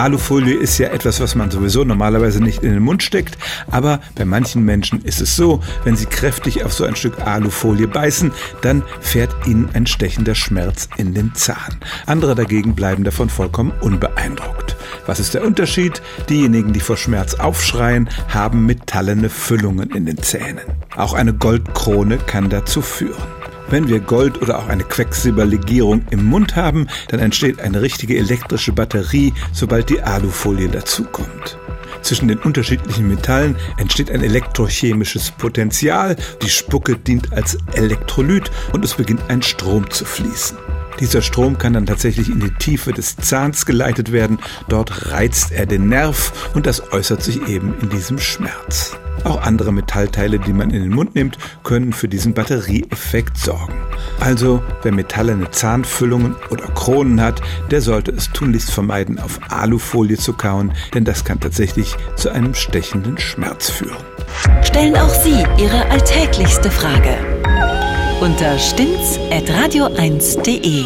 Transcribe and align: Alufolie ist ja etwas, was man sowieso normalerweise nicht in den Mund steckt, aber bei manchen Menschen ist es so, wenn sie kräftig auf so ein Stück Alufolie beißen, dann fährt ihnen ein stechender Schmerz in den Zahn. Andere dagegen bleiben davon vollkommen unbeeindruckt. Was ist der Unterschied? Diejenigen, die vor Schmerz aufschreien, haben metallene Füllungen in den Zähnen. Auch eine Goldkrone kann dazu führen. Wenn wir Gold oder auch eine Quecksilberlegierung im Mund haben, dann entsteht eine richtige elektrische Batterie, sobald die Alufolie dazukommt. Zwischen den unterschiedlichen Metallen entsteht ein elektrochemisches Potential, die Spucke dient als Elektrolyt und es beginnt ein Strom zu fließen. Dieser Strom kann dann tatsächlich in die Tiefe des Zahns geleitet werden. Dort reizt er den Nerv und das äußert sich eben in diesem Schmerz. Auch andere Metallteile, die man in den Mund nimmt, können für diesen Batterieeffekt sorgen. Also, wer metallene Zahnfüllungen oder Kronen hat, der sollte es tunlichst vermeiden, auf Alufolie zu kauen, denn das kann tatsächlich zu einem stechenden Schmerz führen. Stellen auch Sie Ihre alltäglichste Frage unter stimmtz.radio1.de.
Alufolie 0.00 0.54
ist 0.54 0.78
ja 0.78 0.88
etwas, 0.88 1.20
was 1.20 1.34
man 1.34 1.50
sowieso 1.50 1.84
normalerweise 1.84 2.42
nicht 2.42 2.62
in 2.62 2.72
den 2.72 2.82
Mund 2.82 3.02
steckt, 3.02 3.36
aber 3.70 4.00
bei 4.14 4.24
manchen 4.24 4.64
Menschen 4.64 5.02
ist 5.02 5.20
es 5.20 5.36
so, 5.36 5.60
wenn 5.84 5.94
sie 5.94 6.06
kräftig 6.06 6.64
auf 6.64 6.72
so 6.72 6.84
ein 6.84 6.96
Stück 6.96 7.20
Alufolie 7.26 7.86
beißen, 7.86 8.32
dann 8.62 8.82
fährt 9.00 9.34
ihnen 9.46 9.68
ein 9.74 9.86
stechender 9.86 10.34
Schmerz 10.34 10.88
in 10.96 11.12
den 11.12 11.34
Zahn. 11.34 11.76
Andere 12.06 12.34
dagegen 12.34 12.74
bleiben 12.74 13.04
davon 13.04 13.28
vollkommen 13.28 13.72
unbeeindruckt. 13.82 14.74
Was 15.04 15.20
ist 15.20 15.34
der 15.34 15.44
Unterschied? 15.44 16.00
Diejenigen, 16.30 16.72
die 16.72 16.80
vor 16.80 16.96
Schmerz 16.96 17.34
aufschreien, 17.34 18.08
haben 18.28 18.64
metallene 18.64 19.28
Füllungen 19.28 19.90
in 19.90 20.06
den 20.06 20.22
Zähnen. 20.22 20.64
Auch 20.96 21.12
eine 21.12 21.34
Goldkrone 21.34 22.16
kann 22.16 22.48
dazu 22.48 22.80
führen. 22.80 23.39
Wenn 23.70 23.86
wir 23.86 24.00
Gold 24.00 24.42
oder 24.42 24.58
auch 24.58 24.66
eine 24.66 24.82
Quecksilberlegierung 24.82 26.04
im 26.10 26.24
Mund 26.24 26.56
haben, 26.56 26.88
dann 27.08 27.20
entsteht 27.20 27.60
eine 27.60 27.80
richtige 27.80 28.18
elektrische 28.18 28.72
Batterie, 28.72 29.32
sobald 29.52 29.88
die 29.90 30.02
Alufolie 30.02 30.68
dazukommt. 30.68 31.56
Zwischen 32.02 32.26
den 32.26 32.38
unterschiedlichen 32.38 33.06
Metallen 33.06 33.56
entsteht 33.76 34.10
ein 34.10 34.22
elektrochemisches 34.22 35.30
Potential, 35.30 36.16
die 36.42 36.48
Spucke 36.48 36.96
dient 36.96 37.32
als 37.32 37.58
Elektrolyt 37.74 38.50
und 38.72 38.84
es 38.84 38.94
beginnt 38.94 39.22
ein 39.28 39.42
Strom 39.42 39.88
zu 39.88 40.04
fließen. 40.04 40.58
Dieser 40.98 41.22
Strom 41.22 41.56
kann 41.56 41.72
dann 41.72 41.86
tatsächlich 41.86 42.28
in 42.28 42.40
die 42.40 42.52
Tiefe 42.54 42.92
des 42.92 43.16
Zahns 43.16 43.66
geleitet 43.66 44.10
werden. 44.10 44.38
Dort 44.68 45.12
reizt 45.12 45.52
er 45.52 45.66
den 45.66 45.88
Nerv 45.88 46.50
und 46.54 46.66
das 46.66 46.92
äußert 46.92 47.22
sich 47.22 47.48
eben 47.48 47.74
in 47.80 47.88
diesem 47.88 48.18
Schmerz. 48.18 48.98
Auch 49.24 49.42
andere 49.42 49.72
Metallteile, 49.72 50.38
die 50.38 50.52
man 50.52 50.70
in 50.70 50.82
den 50.82 50.94
Mund 50.94 51.14
nimmt, 51.14 51.38
können 51.62 51.92
für 51.92 52.08
diesen 52.08 52.34
Batterieeffekt 52.34 53.36
sorgen. 53.36 53.74
Also, 54.18 54.62
wer 54.82 54.92
metallene 54.92 55.50
Zahnfüllungen 55.50 56.36
oder 56.50 56.66
Kronen 56.68 57.20
hat, 57.20 57.40
der 57.70 57.80
sollte 57.80 58.12
es 58.12 58.30
tunlichst 58.30 58.70
vermeiden, 58.70 59.18
auf 59.18 59.40
Alufolie 59.50 60.16
zu 60.16 60.32
kauen, 60.32 60.72
denn 60.94 61.04
das 61.04 61.24
kann 61.24 61.40
tatsächlich 61.40 61.96
zu 62.16 62.30
einem 62.30 62.54
stechenden 62.54 63.18
Schmerz 63.18 63.70
führen. 63.70 63.96
Stellen 64.62 64.96
auch 64.96 65.10
Sie 65.10 65.44
Ihre 65.58 65.88
alltäglichste 65.90 66.70
Frage 66.70 67.16
unter 68.20 68.58
stimmtz.radio1.de. 68.58 70.84